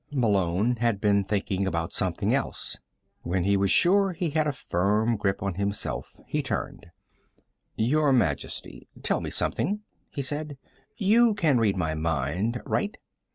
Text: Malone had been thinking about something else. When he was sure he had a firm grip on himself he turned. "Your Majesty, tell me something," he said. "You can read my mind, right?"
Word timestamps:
Malone 0.11 0.77
had 0.77 0.99
been 0.99 1.23
thinking 1.23 1.67
about 1.67 1.93
something 1.93 2.33
else. 2.33 2.75
When 3.21 3.43
he 3.43 3.55
was 3.55 3.69
sure 3.69 4.13
he 4.13 4.31
had 4.31 4.47
a 4.47 4.51
firm 4.51 5.15
grip 5.15 5.43
on 5.43 5.53
himself 5.53 6.19
he 6.25 6.41
turned. 6.41 6.87
"Your 7.77 8.11
Majesty, 8.11 8.87
tell 9.03 9.21
me 9.21 9.29
something," 9.29 9.81
he 10.09 10.23
said. 10.23 10.57
"You 10.97 11.35
can 11.35 11.59
read 11.59 11.77
my 11.77 11.93
mind, 11.93 12.63
right?" 12.65 12.97